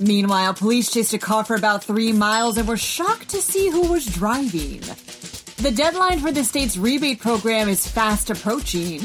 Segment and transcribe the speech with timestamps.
[0.00, 3.90] Meanwhile, police chased a car for about three miles and were shocked to see who
[3.90, 4.80] was driving.
[5.58, 9.00] The deadline for the state's rebate program is fast approaching.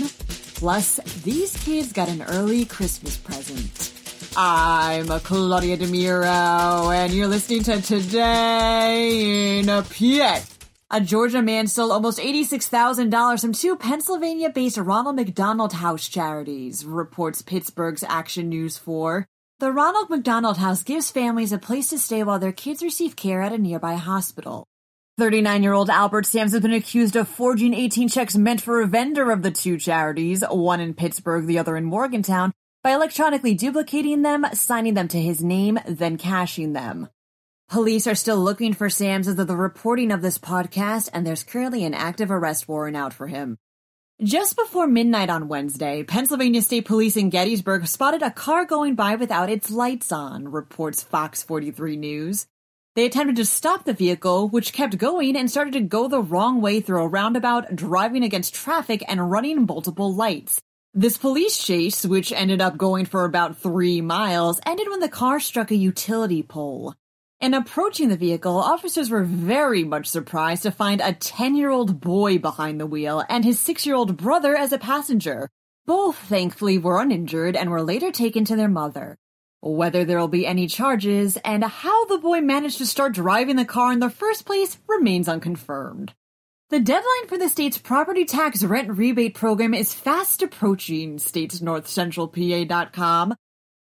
[0.56, 3.92] Plus, these kids got an early Christmas present.
[4.38, 10.42] I'm Claudia DeMiro, and you're listening to Today in a PA.
[10.92, 17.42] A Georgia man stole almost $86,000 from two Pennsylvania based Ronald McDonald House charities, reports
[17.42, 19.28] Pittsburgh's Action News 4.
[19.64, 23.42] The Ronald McDonald House gives families a place to stay while their kids receive care
[23.42, 24.68] at a nearby hospital.
[25.18, 28.88] 39 year old Albert Sams has been accused of forging 18 checks meant for a
[28.88, 32.52] vendor of the two charities, one in Pittsburgh, the other in Morgantown,
[32.84, 37.08] by electronically duplicating them, signing them to his name, then cashing them.
[37.70, 41.44] Police are still looking for Sams as of the reporting of this podcast, and there's
[41.46, 43.58] currently an active arrest warrant out for him.
[44.24, 49.16] Just before midnight on Wednesday, Pennsylvania State Police in Gettysburg spotted a car going by
[49.16, 52.48] without its lights on, reports Fox 43 News.
[52.96, 56.62] They attempted to stop the vehicle, which kept going and started to go the wrong
[56.62, 60.62] way through a roundabout, driving against traffic and running multiple lights.
[60.94, 65.42] This police chase, which ended up going for about three miles, ended when the car
[65.42, 66.96] struck a utility pole.
[67.44, 72.00] In approaching the vehicle, officers were very much surprised to find a 10 year old
[72.00, 75.50] boy behind the wheel and his 6 year old brother as a passenger.
[75.86, 79.18] Both, thankfully, were uninjured and were later taken to their mother.
[79.60, 83.66] Whether there will be any charges and how the boy managed to start driving the
[83.66, 86.14] car in the first place remains unconfirmed.
[86.70, 93.36] The deadline for the state's property tax rent rebate program is fast approaching, states NorthCentralPA.com.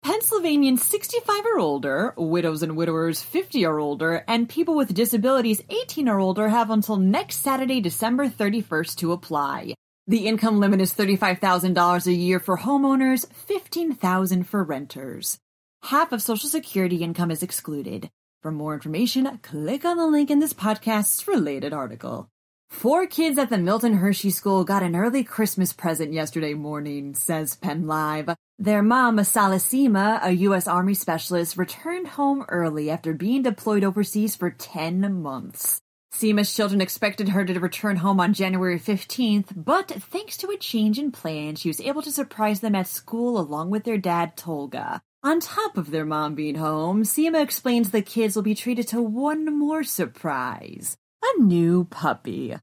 [0.02, 6.08] Pennsylvanians 65 or older, widows and widowers 50 or older, and people with disabilities 18
[6.08, 9.74] or older have until next Saturday, December 31st to apply.
[10.06, 15.38] The income limit is $35,000 a year for homeowners, $15,000 for renters.
[15.82, 18.08] Half of Social Security income is excluded.
[18.40, 22.26] For more information, click on the link in this podcast's related article.
[22.70, 27.56] Four kids at the Milton Hershey School got an early Christmas present yesterday morning, says
[27.56, 28.30] Penn Live.
[28.62, 30.68] Their mom, Salasima, a U.S.
[30.68, 35.80] Army specialist, returned home early after being deployed overseas for 10 months.
[36.12, 40.98] Seema's children expected her to return home on January 15th, but thanks to a change
[40.98, 45.00] in plan, she was able to surprise them at school along with their dad, Tolga.
[45.22, 49.00] On top of their mom being home, Seema explains the kids will be treated to
[49.00, 52.56] one more surprise a new puppy.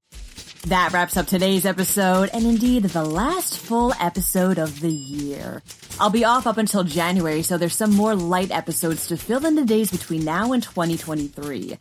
[0.67, 5.63] That wraps up today's episode, and indeed the last full episode of the year.
[5.97, 9.55] I'll be off up until January, so there's some more light episodes to fill in
[9.55, 11.77] the days between now and 2023.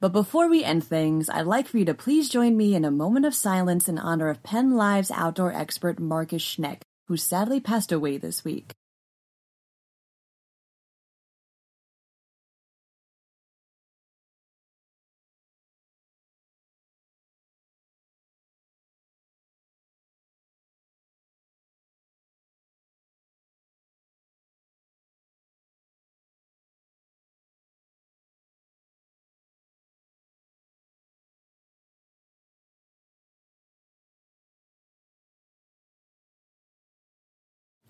[0.00, 2.90] But before we end things, I'd like for you to please join me in a
[2.90, 7.92] moment of silence in honor of Penn Live's outdoor expert Marcus Schneck, who sadly passed
[7.92, 8.72] away this week.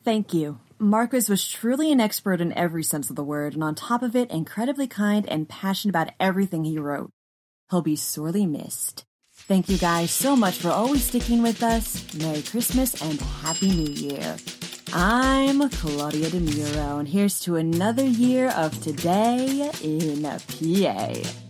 [0.02, 0.58] Thank you.
[0.78, 4.16] Marcus was truly an expert in every sense of the word, and on top of
[4.16, 7.10] it, incredibly kind and passionate about everything he wrote.
[7.70, 9.04] He'll be sorely missed.
[9.32, 12.14] Thank you guys so much for always sticking with us.
[12.14, 14.36] Merry Christmas and Happy New Year.
[14.92, 21.49] I'm Claudia DeMiro, and here's to another year of Today in PA.